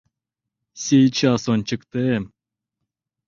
—Сейчас 0.85 1.41
ончыктем! 1.53 2.23